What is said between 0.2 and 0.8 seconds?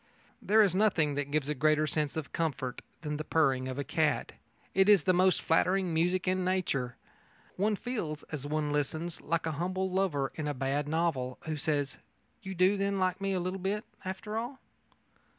There is